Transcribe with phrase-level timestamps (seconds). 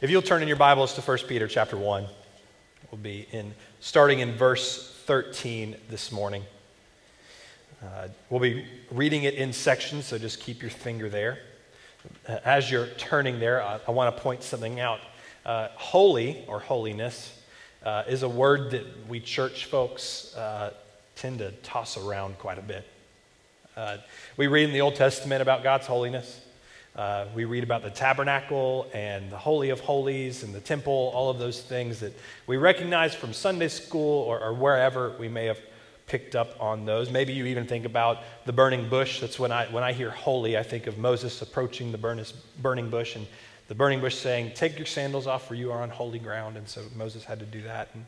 [0.00, 2.06] If you'll turn in your Bibles to 1 Peter chapter 1,
[2.92, 6.44] we'll be in starting in verse 13 this morning.
[7.82, 11.40] Uh, we'll be reading it in sections, so just keep your finger there.
[12.28, 15.00] Uh, as you're turning there, I, I want to point something out.
[15.44, 17.36] Uh, holy or holiness
[17.84, 20.74] uh, is a word that we church folks uh,
[21.16, 22.86] tend to toss around quite a bit.
[23.76, 23.96] Uh,
[24.36, 26.40] we read in the Old Testament about God's holiness.
[26.98, 31.30] Uh, we read about the tabernacle and the Holy of Holies and the temple, all
[31.30, 32.12] of those things that
[32.48, 35.60] we recognize from Sunday school or, or wherever we may have
[36.08, 37.08] picked up on those.
[37.08, 39.20] Maybe you even think about the burning bush.
[39.20, 42.24] That's when I, when I hear holy, I think of Moses approaching the
[42.60, 43.28] burning bush and
[43.68, 46.56] the burning bush saying, Take your sandals off, for you are on holy ground.
[46.56, 47.90] And so Moses had to do that.
[47.94, 48.06] And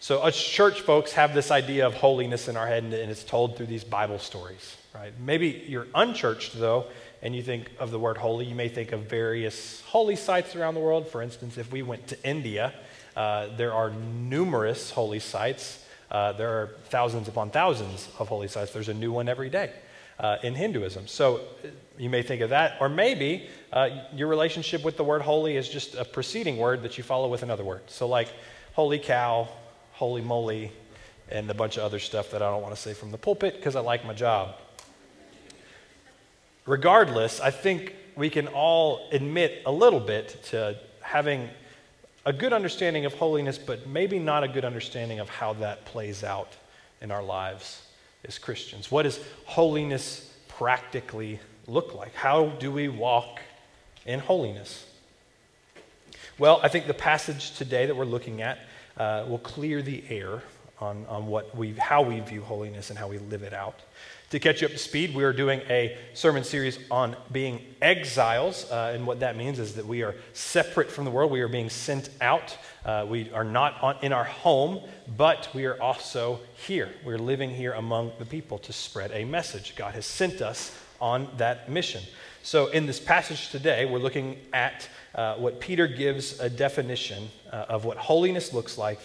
[0.00, 3.56] so us church folks have this idea of holiness in our head, and it's told
[3.56, 5.12] through these Bible stories, right?
[5.18, 6.86] Maybe you're unchurched, though,
[7.22, 10.74] and you think of the word holy, you may think of various holy sites around
[10.74, 11.08] the world.
[11.08, 12.72] For instance, if we went to India,
[13.16, 15.84] uh, there are numerous holy sites.
[16.10, 18.72] Uh, there are thousands upon thousands of holy sites.
[18.72, 19.72] There's a new one every day
[20.20, 21.08] uh, in Hinduism.
[21.08, 22.76] So uh, you may think of that.
[22.80, 26.96] Or maybe uh, your relationship with the word holy is just a preceding word that
[26.96, 27.82] you follow with another word.
[27.88, 28.28] So, like
[28.74, 29.48] holy cow,
[29.92, 30.70] holy moly,
[31.30, 33.56] and a bunch of other stuff that I don't want to say from the pulpit
[33.56, 34.54] because I like my job
[36.68, 41.48] regardless, I think we can all admit a little bit to having
[42.26, 46.22] a good understanding of holiness, but maybe not a good understanding of how that plays
[46.22, 46.52] out
[47.00, 47.82] in our lives
[48.26, 48.90] as Christians.
[48.90, 52.14] What does holiness practically look like?
[52.14, 53.40] How do we walk
[54.04, 54.84] in holiness?
[56.38, 58.58] Well, I think the passage today that we're looking at
[58.98, 60.42] uh, will clear the air
[60.80, 63.80] on, on what we, how we view holiness and how we live it out.
[64.30, 68.70] To catch you up to speed, we are doing a sermon series on being exiles.
[68.70, 71.32] Uh, and what that means is that we are separate from the world.
[71.32, 72.54] We are being sent out.
[72.84, 74.82] Uh, we are not on, in our home,
[75.16, 76.90] but we are also here.
[77.06, 79.74] We're living here among the people to spread a message.
[79.76, 82.02] God has sent us on that mission.
[82.42, 87.64] So, in this passage today, we're looking at uh, what Peter gives a definition uh,
[87.70, 89.00] of what holiness looks like,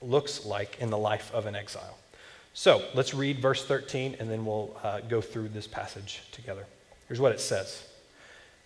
[0.00, 1.98] looks like in the life of an exile.
[2.58, 6.66] So let's read verse 13 and then we'll uh, go through this passage together.
[7.06, 7.86] Here's what it says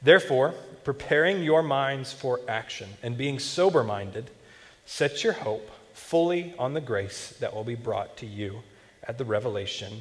[0.00, 4.30] Therefore, preparing your minds for action and being sober minded,
[4.86, 8.60] set your hope fully on the grace that will be brought to you
[9.04, 10.00] at the revelation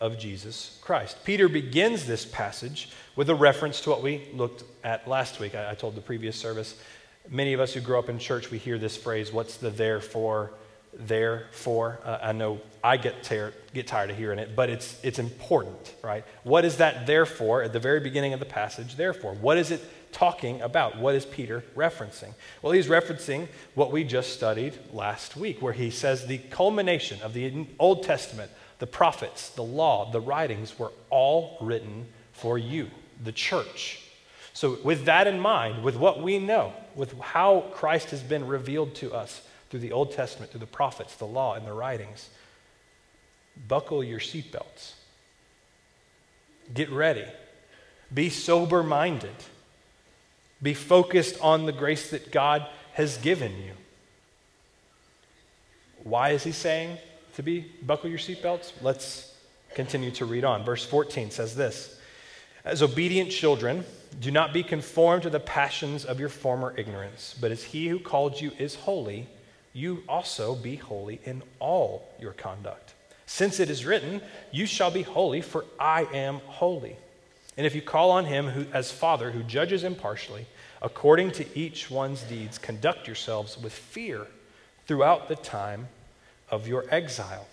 [0.00, 1.16] of Jesus Christ.
[1.24, 5.56] Peter begins this passage with a reference to what we looked at last week.
[5.56, 6.80] I, I told the previous service.
[7.28, 10.52] Many of us who grow up in church, we hear this phrase, what's the therefore
[10.92, 12.00] therefore.
[12.04, 15.94] Uh, I know I get, ter- get tired of hearing it, but it's, it's important,
[16.02, 16.24] right?
[16.42, 18.96] What is that therefore at the very beginning of the passage?
[18.96, 19.82] Therefore, what is it
[20.12, 20.98] talking about?
[20.98, 22.34] What is Peter referencing?
[22.60, 27.32] Well, he's referencing what we just studied last week, where he says the culmination of
[27.32, 32.90] the Old Testament, the prophets, the law, the writings were all written for you,
[33.22, 34.00] the church.
[34.54, 38.94] So, with that in mind, with what we know, with how Christ has been revealed
[38.96, 39.40] to us,
[39.72, 42.28] through the Old Testament, through the prophets, the law, and the writings.
[43.66, 44.92] Buckle your seatbelts.
[46.74, 47.24] Get ready.
[48.12, 49.34] Be sober minded.
[50.60, 53.72] Be focused on the grace that God has given you.
[56.04, 56.98] Why is he saying
[57.36, 58.72] to be buckle your seatbelts?
[58.82, 59.34] Let's
[59.74, 60.66] continue to read on.
[60.66, 61.98] Verse 14 says this
[62.62, 63.86] As obedient children,
[64.20, 67.98] do not be conformed to the passions of your former ignorance, but as he who
[67.98, 69.28] called you is holy,
[69.72, 72.94] you also be holy in all your conduct.
[73.26, 76.96] Since it is written, You shall be holy, for I am holy.
[77.56, 80.46] And if you call on him who, as Father who judges impartially,
[80.80, 84.26] according to each one's deeds, conduct yourselves with fear
[84.86, 85.88] throughout the time
[86.50, 87.46] of your exile.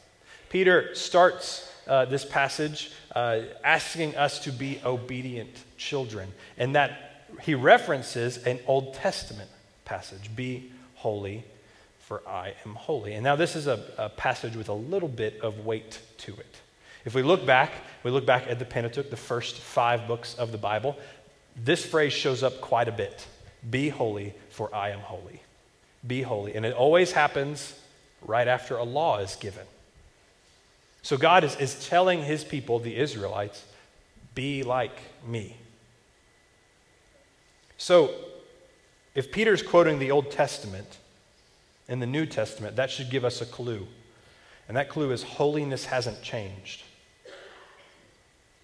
[0.50, 7.56] Peter starts uh, this passage uh, asking us to be obedient children, and that he
[7.56, 9.50] references an Old Testament
[9.86, 11.44] passage be holy
[12.10, 13.14] for I am holy.
[13.14, 16.56] And now this is a, a, passage with a little bit of weight to it.
[17.06, 17.72] If we look back,
[18.04, 20.98] we look back at the Pentateuch, the first five books of the Bible,
[21.56, 23.28] this phrase shows up quite a bit
[23.70, 25.44] Be holy, for I am holy.
[26.06, 26.56] Be holy.
[26.56, 27.80] And it always happens
[28.24, 29.68] right after a law is given.
[31.04, 33.64] So God is, is telling his people, the Israelites,
[34.34, 35.58] be like me.
[37.78, 38.16] So
[39.14, 40.98] if Peter's quoting the Old Testament,
[41.90, 43.86] in the New Testament, that should give us a clue.
[44.68, 46.84] And that clue is holiness hasn't changed.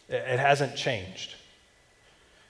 [0.08, 1.34] It hasn't changed.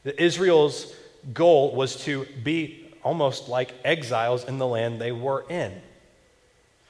[0.04, 0.94] Israel's
[1.34, 5.82] goal was to be almost like exiles in the land they were in.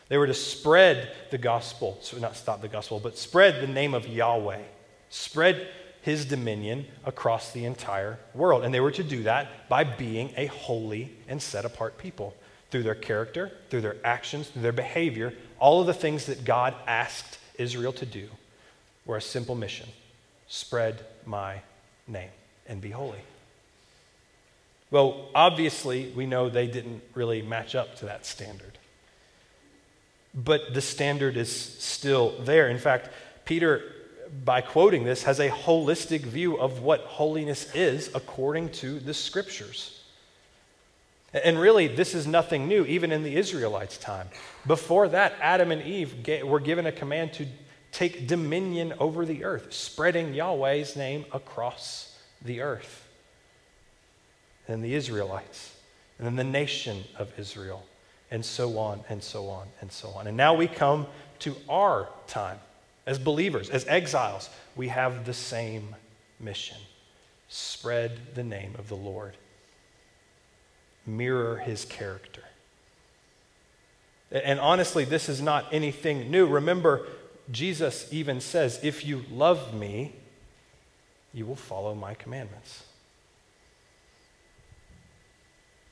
[0.10, 3.94] They were to spread the gospel, so not stop the gospel, but spread the name
[3.94, 4.62] of Yahweh,
[5.10, 5.68] spread
[6.02, 8.64] his dominion across the entire world.
[8.64, 12.36] And they were to do that by being a holy and set apart people
[12.72, 15.34] through their character, through their actions, through their behavior.
[15.60, 18.28] All of the things that God asked Israel to do
[19.06, 19.88] were a simple mission
[20.48, 21.62] spread my
[22.08, 22.30] name
[22.68, 23.20] and be holy.
[24.92, 28.78] Well, obviously, we know they didn't really match up to that standard.
[30.34, 32.70] But the standard is still there.
[32.70, 33.10] In fact,
[33.46, 33.82] Peter,
[34.44, 40.02] by quoting this, has a holistic view of what holiness is according to the scriptures.
[41.44, 44.30] And really, this is nothing new, even in the Israelites' time.
[44.66, 47.48] Before that, Adam and Eve were given a command to
[47.92, 53.08] take dominion over the earth, spreading Yahweh's name across the earth
[54.68, 55.76] and the Israelites,
[56.18, 57.86] and then the nation of Israel,
[58.32, 60.28] and so on and so on and so on.
[60.28, 61.06] And now we come
[61.40, 62.60] to our time.
[63.06, 65.96] As believers, as exiles, we have the same
[66.40, 66.78] mission
[67.48, 69.38] spread the name of the Lord,
[71.06, 72.42] mirror his character.
[74.32, 76.48] And honestly, this is not anything new.
[76.48, 77.08] Remember,
[77.52, 80.14] Jesus even says, If you love me,
[81.34, 82.84] you will follow my commandments.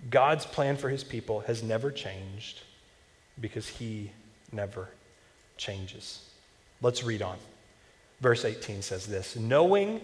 [0.10, 2.62] God's plan for his people has never changed
[3.40, 4.12] because he
[4.52, 4.90] never
[5.58, 6.28] changes.
[6.82, 7.38] Let's read on.
[8.20, 10.02] Verse 18 says this Knowing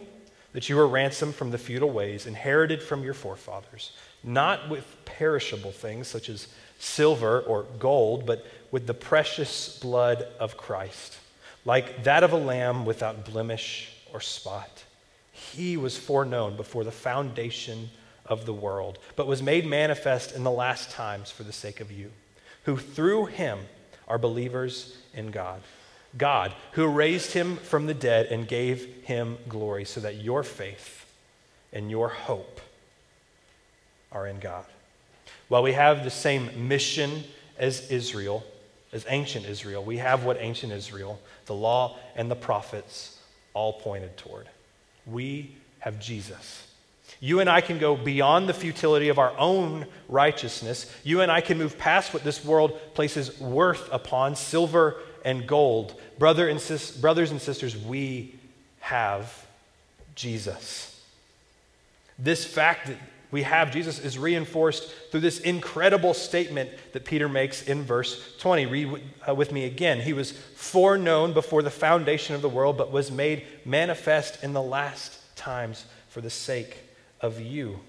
[0.54, 3.92] that you were ransomed from the futile ways inherited from your forefathers,
[4.24, 6.48] not with perishable things such as
[6.80, 11.18] silver or gold, but with the precious blood of Christ,
[11.66, 14.84] like that of a lamb without blemish or spot.
[15.32, 17.90] He was foreknown before the foundation
[18.26, 21.92] of the world, but was made manifest in the last times for the sake of
[21.92, 22.12] you,
[22.64, 23.60] who through him
[24.08, 25.62] are believers in God.
[26.18, 31.06] God, who raised him from the dead and gave him glory, so that your faith
[31.72, 32.62] and your hope
[34.12, 34.66] are in God.
[35.48, 37.24] While we have the same mission
[37.58, 38.44] as Israel,
[38.92, 43.20] as ancient Israel, we have what ancient Israel, the law and the prophets,
[43.54, 44.48] all pointed toward.
[45.06, 46.70] We have Jesus
[47.20, 50.94] you and I can go beyond the futility of our own righteousness.
[51.04, 56.00] You and I can move past what this world places worth upon silver and gold.
[56.18, 58.36] Brother and sis- brothers and sisters, we
[58.80, 59.46] have
[60.16, 61.02] Jesus.
[62.18, 62.98] This fact that
[63.32, 68.66] we have Jesus is reinforced through this incredible statement that Peter makes in verse 20.
[68.66, 70.02] Read uh, with me again.
[70.02, 74.62] He was foreknown before the foundation of the world, but was made manifest in the
[74.62, 76.78] last times for the sake
[77.22, 77.80] of you.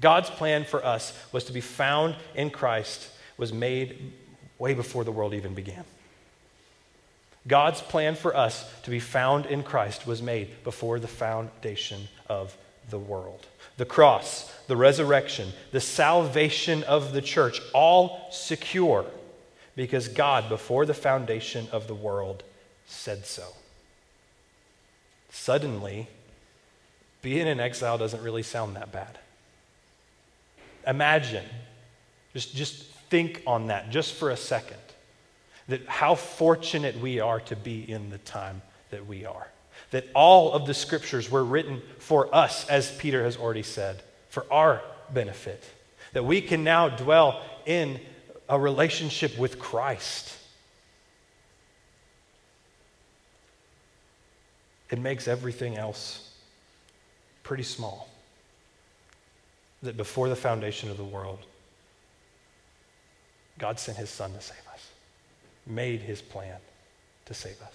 [0.00, 3.08] God's plan for us was to be found in Christ,
[3.38, 4.12] was made
[4.58, 5.84] way before the world even began.
[7.46, 12.56] God's plan for us to be found in Christ was made before the foundation of
[12.90, 13.46] the world.
[13.76, 19.06] The cross, the resurrection, the salvation of the church, all secure
[19.76, 22.42] because God, before the foundation of the world,
[22.86, 23.44] said so.
[25.30, 26.08] Suddenly,
[27.20, 29.18] being in exile doesn't really sound that bad.
[30.86, 31.44] Imagine,
[32.32, 34.78] just, just think on that just for a second,
[35.68, 39.48] that how fortunate we are to be in the time that we are.
[39.90, 44.46] That all of the scriptures were written for us, as Peter has already said, for
[44.50, 44.82] our
[45.12, 45.64] benefit.
[46.12, 48.00] That we can now dwell in
[48.48, 50.36] a relationship with Christ.
[54.90, 56.30] It makes everything else
[57.42, 58.08] pretty small.
[59.82, 61.40] That before the foundation of the world,
[63.58, 64.65] God sent his son to save us,
[65.66, 66.58] made his plan
[67.26, 67.74] to save us.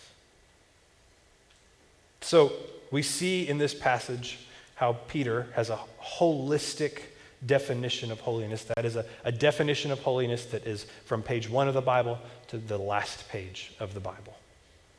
[2.22, 2.54] So
[2.92, 4.40] we see in this passage
[4.76, 7.02] how Peter has a holistic
[7.46, 8.64] definition of holiness.
[8.64, 12.20] That is a, a definition of holiness that is from page one of the Bible
[12.48, 14.36] to the last page of the Bible,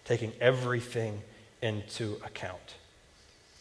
[0.04, 1.22] taking everything
[1.62, 2.74] into account.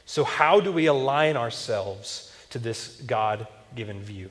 [0.05, 4.29] So, how do we align ourselves to this God given view?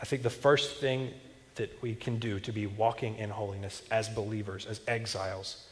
[0.00, 1.12] I think the first thing
[1.56, 5.66] that we can do to be walking in holiness as believers, as exiles,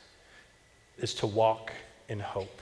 [0.99, 1.73] is to walk
[2.09, 2.61] in hope.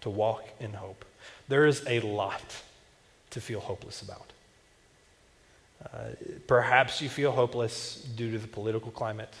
[0.00, 1.04] To walk in hope.
[1.48, 2.62] There is a lot
[3.30, 4.32] to feel hopeless about.
[5.84, 5.98] Uh,
[6.46, 9.32] perhaps you feel hopeless due to the political climate.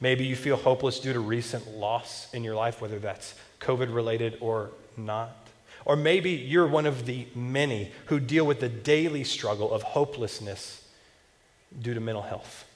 [0.00, 4.38] Maybe you feel hopeless due to recent loss in your life, whether that's COVID related
[4.40, 5.48] or not.
[5.84, 10.79] Or maybe you're one of the many who deal with the daily struggle of hopelessness
[11.78, 12.66] due to mental health.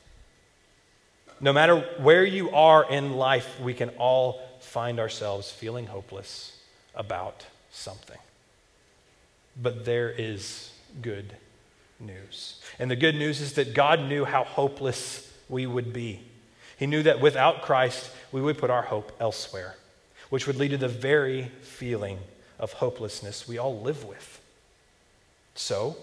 [1.41, 6.59] No matter where you are in life, we can all find ourselves feeling hopeless
[6.95, 8.19] about something.
[9.61, 10.73] But there is
[11.03, 11.35] good
[12.01, 12.61] news.
[12.79, 16.21] And the good news is that God knew how hopeless we would be.
[16.79, 19.77] He knew that without Christ, we would put our hope elsewhere,
[20.31, 22.19] which would lead to the very feeling
[22.59, 24.41] of hopelessness we all live with.
[25.55, 25.97] So,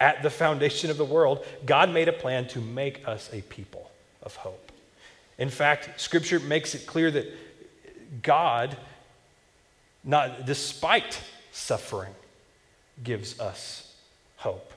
[0.00, 3.90] at the foundation of the world, God made a plan to make us a people
[4.22, 4.72] of hope.
[5.38, 7.26] In fact, Scripture makes it clear that
[8.22, 8.76] God,
[10.02, 11.20] not despite
[11.52, 12.14] suffering,
[13.04, 13.94] gives us
[14.36, 14.72] hope.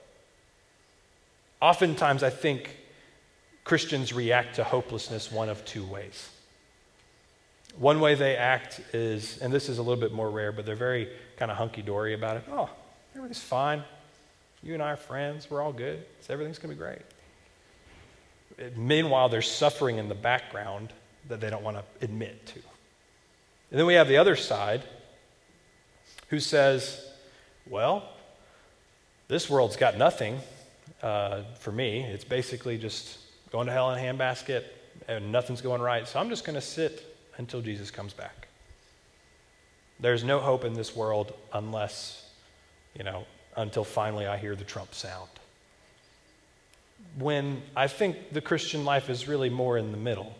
[1.62, 2.76] Oftentimes, I think
[3.64, 6.30] Christians react to hopelessness one of two ways.
[7.78, 10.76] One way they act is, and this is a little bit more rare, but they're
[10.76, 12.44] very kind of hunky dory about it.
[12.52, 12.70] Oh,
[13.16, 13.84] everything's fine.
[14.64, 15.50] You and I are friends.
[15.50, 16.06] We're all good.
[16.22, 17.02] So everything's going to be great.
[18.78, 20.94] Meanwhile, there's suffering in the background
[21.28, 22.60] that they don't want to admit to.
[23.72, 24.84] And then we have the other side
[26.30, 27.04] who says,
[27.68, 28.08] well,
[29.28, 30.40] this world's got nothing
[31.02, 32.04] uh, for me.
[32.04, 33.18] It's basically just
[33.52, 34.64] going to hell in a handbasket
[35.08, 36.08] and nothing's going right.
[36.08, 37.04] So I'm just going to sit
[37.38, 38.48] until Jesus comes back.
[40.00, 42.30] There's no hope in this world unless,
[42.96, 45.30] you know, until finally I hear the trump sound.
[47.18, 50.36] When I think the Christian life is really more in the middle.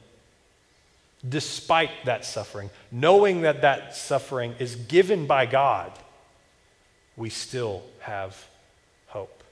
[1.28, 5.92] Despite that suffering, knowing that that suffering is given by God,
[7.16, 8.46] we still have
[9.08, 9.44] hope.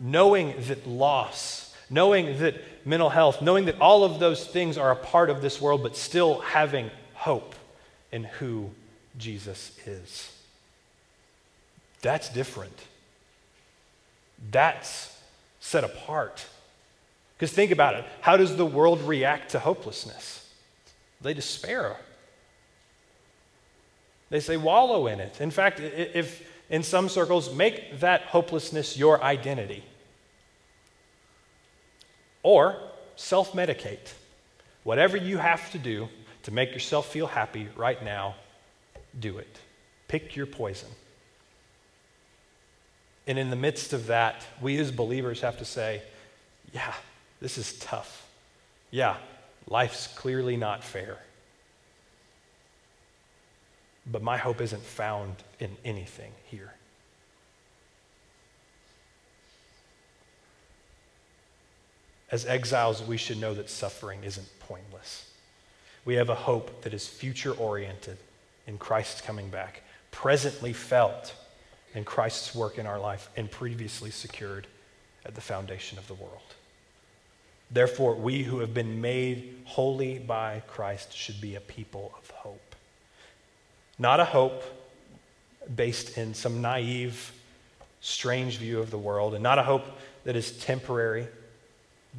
[0.00, 2.54] Knowing that loss, knowing that
[2.86, 5.96] mental health, knowing that all of those things are a part of this world, but
[5.96, 7.54] still having hope
[8.12, 8.70] in who
[9.18, 10.35] Jesus is.
[12.02, 12.78] That's different.
[14.50, 15.16] That's
[15.60, 16.46] set apart.
[17.36, 20.48] Because think about it how does the world react to hopelessness?
[21.20, 21.96] They despair.
[24.28, 25.40] They say, wallow in it.
[25.40, 29.84] In fact, if in some circles, make that hopelessness your identity.
[32.42, 32.76] Or
[33.14, 34.12] self medicate.
[34.82, 36.08] Whatever you have to do
[36.44, 38.36] to make yourself feel happy right now,
[39.18, 39.58] do it.
[40.08, 40.88] Pick your poison.
[43.26, 46.02] And in the midst of that, we as believers have to say,
[46.72, 46.94] yeah,
[47.40, 48.28] this is tough.
[48.90, 49.16] Yeah,
[49.68, 51.18] life's clearly not fair.
[54.06, 56.74] But my hope isn't found in anything here.
[62.30, 65.30] As exiles, we should know that suffering isn't pointless.
[66.04, 68.18] We have a hope that is future oriented
[68.66, 71.34] in Christ's coming back, presently felt
[71.96, 74.66] in Christ's work in our life, and previously secured
[75.24, 76.54] at the foundation of the world.
[77.70, 82.76] Therefore, we who have been made holy by Christ should be a people of hope.
[83.98, 84.62] Not a hope
[85.74, 87.32] based in some naive,
[88.02, 89.86] strange view of the world, and not a hope
[90.24, 91.26] that is temporary,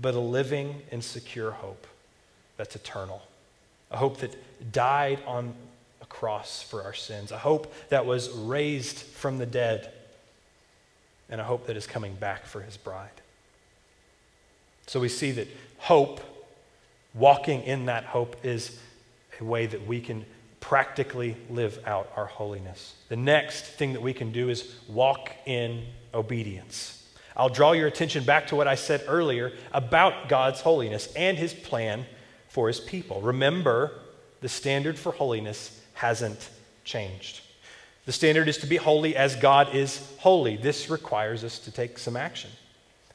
[0.02, 1.86] but a living and secure hope
[2.58, 3.22] that's eternal.
[3.92, 4.36] A hope that
[4.74, 5.54] died on
[6.10, 9.92] cross for our sins, a hope that was raised from the dead,
[11.30, 13.10] and a hope that is coming back for his bride.
[14.88, 15.48] So we see that
[15.78, 16.22] hope,
[17.14, 18.80] walking in that hope, is
[19.40, 20.26] a way that we can
[20.60, 22.96] practically live out our holiness.
[23.10, 26.94] The next thing that we can do is walk in obedience.
[27.36, 31.54] I'll draw your attention back to what I said earlier about God's holiness and his
[31.54, 32.06] plan
[32.50, 33.22] for his people.
[33.22, 33.92] Remember,
[34.42, 36.50] the standard for holiness hasn't
[36.84, 37.42] changed.
[38.06, 40.56] The standard is to be holy as God is holy.
[40.56, 42.52] This requires us to take some action.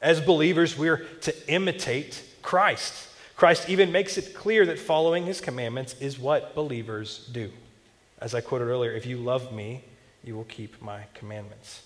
[0.01, 3.07] As believers, we're to imitate Christ.
[3.37, 7.49] Christ even makes it clear that following his commandments is what believers do.
[8.19, 9.81] As I quoted earlier, if you love me,
[10.23, 11.83] you will keep my commandments.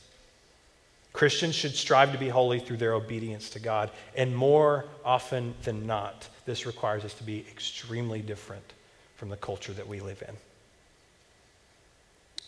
[1.14, 3.92] Christians should strive to be holy through their obedience to God.
[4.16, 8.74] And more often than not, this requires us to be extremely different
[9.16, 10.36] from the culture that we live in.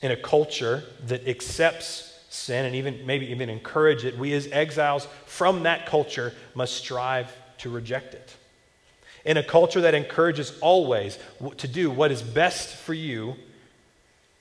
[0.01, 5.07] In a culture that accepts sin and even maybe even encourage it, we as exiles
[5.25, 8.35] from that culture must strive to reject it.
[9.25, 11.19] In a culture that encourages always
[11.57, 13.35] to do what is best for you,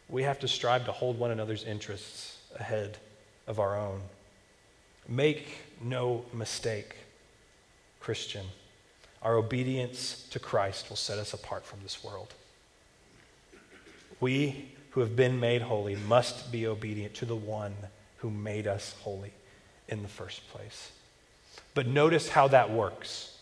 [0.08, 2.96] we have to strive to hold one another's interests ahead
[3.46, 4.00] of our own.
[5.08, 6.96] Make no mistake,
[8.00, 8.46] Christian.
[9.22, 12.32] Our obedience to Christ will set us apart from this world.
[14.20, 17.72] We who have been made holy must be obedient to the one
[18.16, 19.30] who made us holy
[19.86, 20.90] in the first place.
[21.72, 23.38] But notice how that works.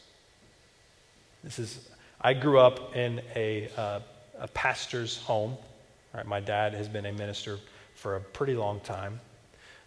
[1.43, 1.89] This is,
[2.21, 4.01] I grew up in a, uh,
[4.39, 5.57] a pastor's home.
[6.13, 7.59] Right, my dad has been a minister
[7.95, 9.19] for a pretty long time.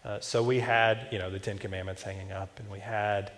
[0.04, 3.30] Uh, so we had, you know, the Ten Commandments hanging up, and we had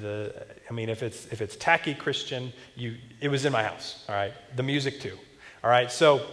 [0.00, 0.34] the,
[0.68, 4.16] I mean, if it's, if it's tacky Christian, you, it was in my house, all
[4.16, 4.32] right?
[4.56, 5.16] The music too,
[5.62, 5.92] all right?
[5.92, 6.26] So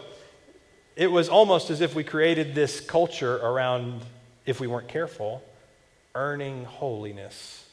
[0.95, 4.01] it was almost as if we created this culture around,
[4.45, 5.43] if we weren't careful,
[6.13, 7.65] earning holiness.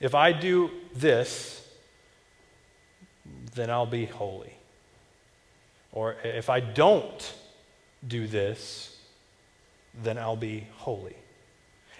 [0.00, 1.66] If I do this,
[3.54, 4.52] then I'll be holy.
[5.92, 7.34] Or if I don't
[8.06, 8.94] do this,
[10.02, 11.16] then I'll be holy.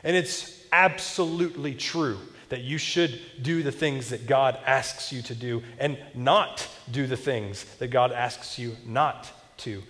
[0.03, 2.19] And it's absolutely true
[2.51, 7.07] that you should do the things that God asks you to do and not do
[7.07, 9.33] the things that God asks you not
[9.65, 9.83] to.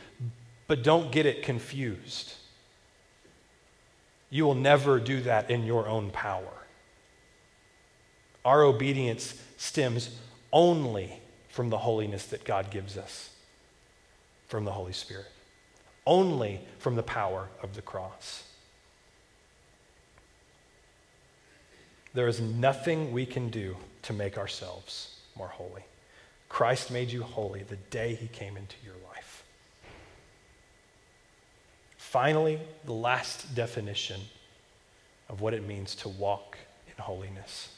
[0.66, 2.34] But don't get it confused.
[4.30, 6.52] You will never do that in your own power.
[8.44, 10.16] Our obedience stems
[10.52, 13.30] only from the holiness that God gives us
[14.48, 15.30] from the Holy Spirit,
[16.06, 18.44] only from the power of the cross.
[22.12, 25.82] There is nothing we can do to make ourselves more holy.
[26.48, 29.33] Christ made you holy the day he came into your life.
[32.14, 34.20] Finally, the last definition
[35.28, 36.56] of what it means to walk
[36.86, 37.70] in holiness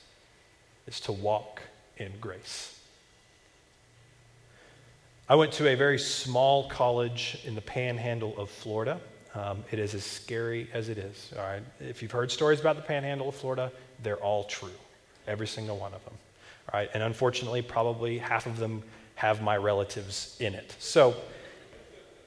[0.86, 1.62] is to walk
[1.96, 2.78] in grace.
[5.26, 9.00] I went to a very small college in the panhandle of Florida.
[9.34, 11.32] Um, it is as scary as it is.
[11.38, 11.62] All right.
[11.80, 14.68] If you've heard stories about the panhandle of Florida, they're all true,
[15.26, 16.14] every single one of them.
[16.74, 16.90] All right.
[16.92, 18.82] And unfortunately, probably half of them
[19.14, 20.76] have my relatives in it.
[20.78, 21.16] So,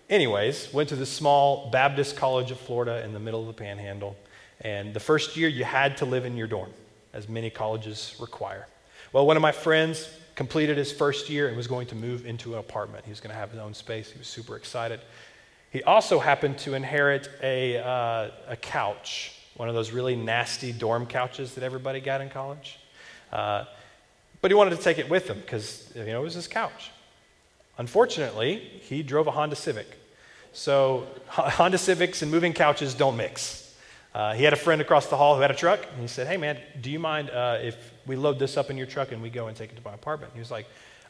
[0.09, 4.15] anyways, went to the small Baptist College of Florida in the middle of the panhandle.
[4.61, 6.71] And the first year, you had to live in your dorm,
[7.13, 8.67] as many colleges require.
[9.13, 12.53] Well, one of my friends completed his first year and was going to move into
[12.53, 13.05] an apartment.
[13.05, 14.11] He was going to have his own space.
[14.11, 14.99] He was super excited.
[15.71, 21.05] He also happened to inherit a, uh, a couch, one of those really nasty dorm
[21.05, 22.79] couches that everybody got in college.
[23.31, 23.65] Uh,
[24.41, 26.91] but he wanted to take it with him because you know it was his couch.
[27.77, 29.98] Unfortunately, he drove a Honda Civic.
[30.51, 33.75] So Honda Civics and moving couches don't mix.
[34.13, 36.27] Uh, he had a friend across the hall who had a truck, and he said,
[36.27, 39.21] "Hey man, do you mind uh, if we load this up in your truck and
[39.21, 40.65] we go and take it to my apartment?" He was like,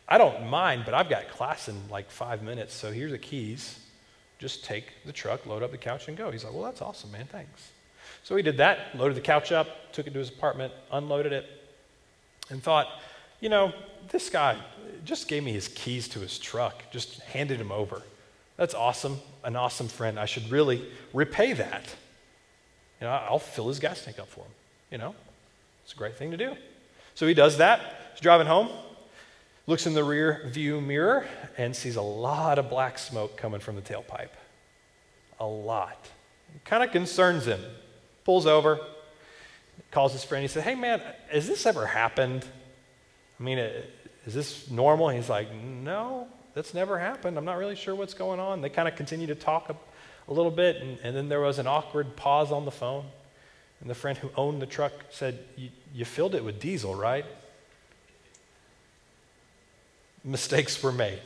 [0.07, 3.79] "I don't mind, but I've got class in like five minutes, so here's the keys."
[4.39, 6.31] just take the truck, load up the couch, and go.
[6.31, 7.25] He's like, well, that's awesome, man.
[7.25, 7.71] Thanks.
[8.23, 11.45] So he did that, loaded the couch up, took it to his apartment, unloaded it,
[12.49, 12.87] and thought,
[13.41, 13.73] you know,
[14.09, 14.57] this guy
[15.03, 18.01] just gave me his keys to his truck, just handed him over.
[18.59, 20.19] That's awesome, an awesome friend.
[20.19, 21.85] I should really repay that.
[22.99, 24.51] You know, I'll fill his gas tank up for him.
[24.91, 25.15] You know,
[25.85, 26.57] it's a great thing to do.
[27.15, 27.79] So he does that.
[28.11, 28.67] He's driving home,
[29.65, 31.25] looks in the rear view mirror
[31.57, 34.27] and sees a lot of black smoke coming from the tailpipe.
[35.39, 36.09] A lot.
[36.65, 37.61] Kind of concerns him.
[38.25, 38.81] Pulls over,
[39.89, 40.41] calls his friend.
[40.41, 42.45] He said, Hey, man, has this ever happened?
[43.39, 45.07] I mean, is this normal?
[45.07, 46.27] He's like, No,
[46.59, 47.37] that's never happened.
[47.37, 48.59] I'm not really sure what's going on.
[48.61, 49.75] They kind of continue to talk a,
[50.29, 53.05] a little bit, and, and, then there was an awkward pause on the phone.
[53.79, 55.39] And the friend who owned the truck said,
[55.93, 57.25] You filled it with diesel, right?
[60.25, 61.21] mistakes were made.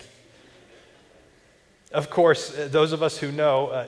[1.91, 3.88] Of course, uh, those of us who know, uh,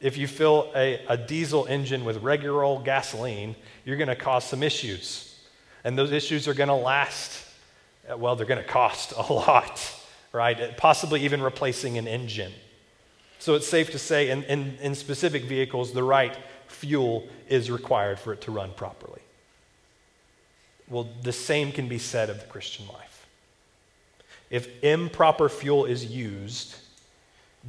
[0.00, 4.44] if you fill a, a diesel engine with regular old gasoline, you're going to cause
[4.44, 5.36] some issues.
[5.82, 7.44] And those issues are going to last,
[8.08, 9.82] uh, well, they're going to cost a lot,
[10.36, 10.76] right?
[10.76, 12.52] Possibly even replacing an engine.
[13.38, 16.36] So it's safe to say, in, in, in specific vehicles, the right
[16.68, 19.22] fuel is required for it to run properly.
[20.88, 23.26] Well, the same can be said of the Christian life.
[24.50, 26.76] If improper fuel is used,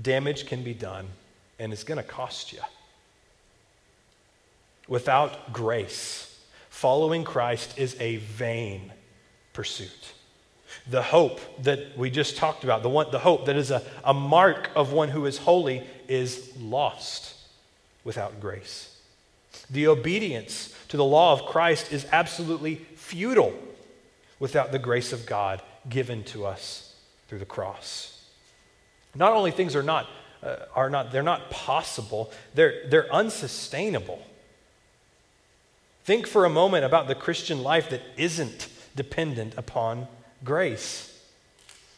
[0.02, 1.08] damage can be done
[1.60, 2.60] and it's going to cost you.
[4.88, 8.94] Without grace, following Christ is a vain
[9.54, 10.14] pursuit.
[10.90, 14.14] The hope that we just talked about, the, one, the hope that is a, a
[14.14, 17.36] mark of one who is holy, is lost
[18.04, 18.96] without grace.
[19.70, 23.54] The obedience to the law of Christ is absolutely futile
[24.40, 26.96] without the grace of God given to us
[27.28, 28.26] through the cross.
[29.16, 30.08] Not only things are not,
[30.44, 34.22] uh, are not they're not possible, they're, they're unsustainable.
[36.04, 40.08] Think for a moment about the Christian life that isn't dependent upon
[40.44, 41.14] grace.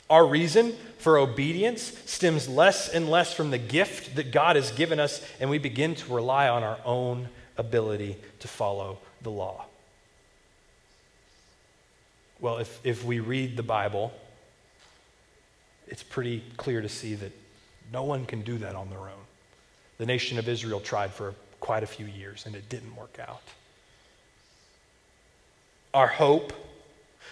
[0.10, 4.99] Our reason for obedience stems less and less from the gift that God has given
[4.99, 9.65] us, and we begin to rely on our own ability to follow the law.
[12.39, 14.13] Well, if, if we read the Bible,
[15.88, 17.32] it's pretty clear to see that
[17.91, 19.25] no one can do that on their own.
[19.97, 23.41] The nation of Israel tried for quite a few years and it didn't work out.
[25.93, 26.54] Our hope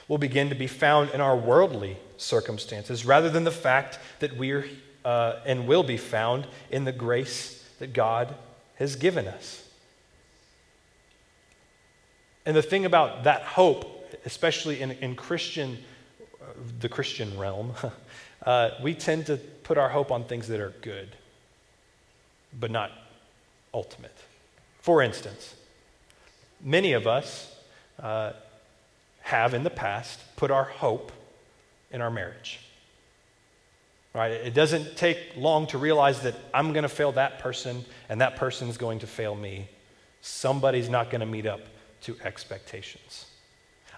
[0.07, 4.65] will begin to be found in our worldly circumstances rather than the fact that we're
[5.05, 8.35] uh, and will be found in the grace that God
[8.75, 9.63] has given us.
[12.45, 15.77] And the thing about that hope, especially in, in Christian,
[16.41, 16.45] uh,
[16.79, 17.73] the Christian realm,
[18.45, 21.09] uh, we tend to put our hope on things that are good,
[22.57, 22.91] but not
[23.73, 24.15] ultimate.
[24.81, 25.55] For instance,
[26.61, 27.55] many of us
[27.99, 28.33] uh,
[29.27, 31.11] have in the past put our hope
[31.91, 32.61] in our marriage.
[34.13, 34.31] Right?
[34.31, 38.37] It doesn't take long to realize that I'm going to fail that person and that
[38.37, 39.67] person's going to fail me.
[40.21, 41.59] Somebody's not going to meet up
[42.03, 43.25] to expectations.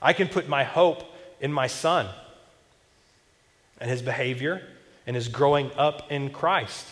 [0.01, 1.03] I can put my hope
[1.39, 2.07] in my son
[3.79, 4.63] and his behavior
[5.05, 6.87] and his growing up in Christ.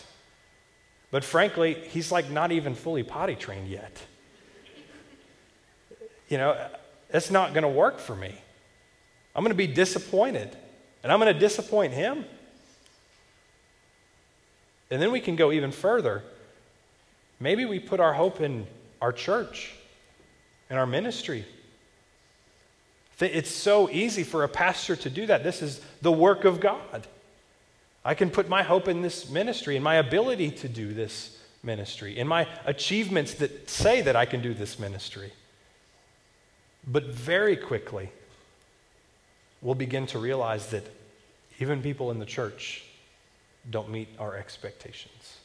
[1.09, 3.99] But frankly, he's like not even fully potty trained yet.
[6.29, 6.69] You know,
[7.09, 8.35] it's not going to work for me.
[9.35, 10.55] I'm going to be disappointed,
[11.03, 12.25] and I'm going to disappoint him.
[14.89, 16.23] And then we can go even further.
[17.39, 18.65] Maybe we put our hope in
[19.01, 19.73] our church,
[20.69, 21.45] in our ministry.
[23.19, 25.43] It's so easy for a pastor to do that.
[25.43, 27.07] This is the work of God.
[28.05, 32.17] I can put my hope in this ministry, in my ability to do this ministry,
[32.17, 35.31] in my achievements that say that I can do this ministry.
[36.87, 38.11] But very quickly,
[39.61, 40.85] we'll begin to realize that
[41.59, 42.83] even people in the church
[43.69, 45.37] don't meet our expectations.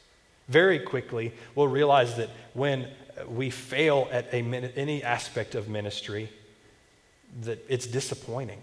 [0.47, 2.89] Very quickly, we'll realize that when
[3.27, 4.37] we fail at a,
[4.75, 6.29] any aspect of ministry,
[7.41, 8.61] that it's disappointing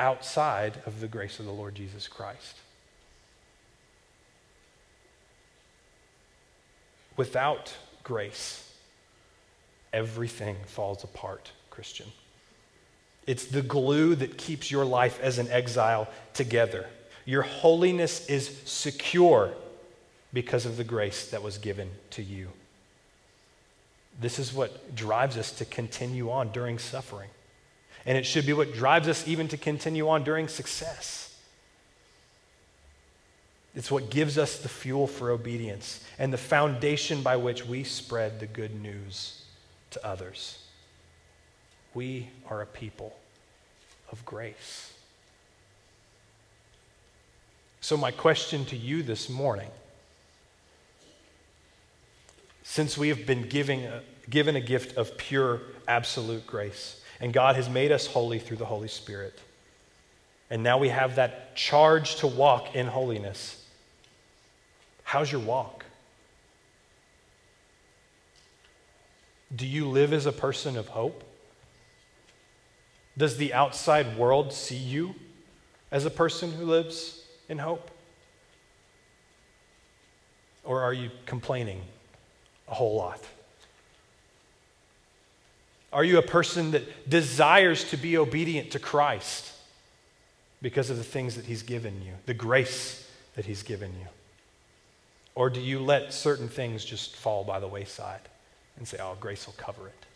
[0.00, 2.56] outside of the grace of the Lord Jesus Christ.
[7.16, 8.63] Without grace,
[9.94, 12.08] everything falls apart, Christian.
[13.26, 16.86] It's the glue that keeps your life as an exile together.
[17.24, 19.54] Your holiness is secure
[20.34, 22.48] because of the grace that was given to you.
[24.20, 27.30] This is what drives us to continue on during suffering.
[28.04, 31.34] And it should be what drives us even to continue on during success.
[33.74, 38.38] It's what gives us the fuel for obedience and the foundation by which we spread
[38.38, 39.43] the good news
[39.94, 40.58] to others.
[41.94, 43.16] We are a people
[44.12, 44.92] of grace.
[47.80, 49.70] So, my question to you this morning
[52.62, 57.56] since we have been giving a, given a gift of pure, absolute grace, and God
[57.56, 59.38] has made us holy through the Holy Spirit,
[60.50, 63.64] and now we have that charge to walk in holiness,
[65.04, 65.83] how's your walk?
[69.54, 71.22] Do you live as a person of hope?
[73.16, 75.14] Does the outside world see you
[75.92, 77.90] as a person who lives in hope?
[80.64, 81.82] Or are you complaining
[82.68, 83.20] a whole lot?
[85.92, 89.52] Are you a person that desires to be obedient to Christ
[90.60, 94.08] because of the things that He's given you, the grace that He's given you?
[95.36, 98.20] Or do you let certain things just fall by the wayside
[98.76, 100.06] and say, oh, grace will cover it?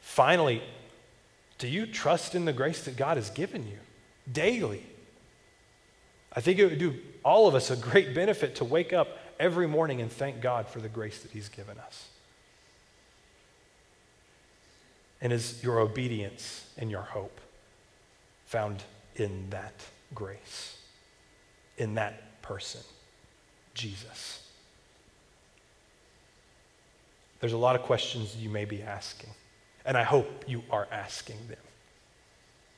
[0.00, 0.62] Finally,
[1.58, 3.78] do you trust in the grace that God has given you
[4.30, 4.84] daily?
[6.34, 9.66] I think it would do all of us a great benefit to wake up every
[9.66, 12.08] morning and thank God for the grace that He's given us.
[15.20, 17.40] And is your obedience and your hope
[18.46, 18.82] found
[19.14, 19.74] in that
[20.14, 20.78] grace,
[21.78, 22.80] in that person,
[23.74, 24.46] Jesus?
[27.42, 29.30] There's a lot of questions you may be asking,
[29.84, 31.58] and I hope you are asking them.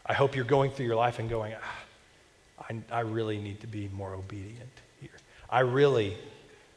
[0.07, 3.67] I hope you're going through your life and going, ah, I, I really need to
[3.67, 4.71] be more obedient
[5.03, 5.11] here.
[5.51, 6.17] I really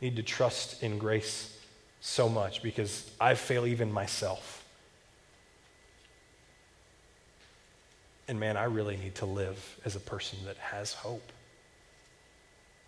[0.02, 1.58] need to trust in grace
[2.02, 4.66] so much because I fail even myself.
[8.28, 11.32] And man, I really need to live as a person that has hope,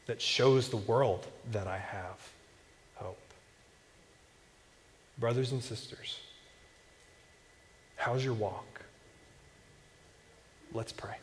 [0.07, 2.17] that shows the world that I have.
[5.19, 6.17] Brothers and sisters,
[7.97, 8.81] how's your walk?
[10.73, 11.15] Let's pray.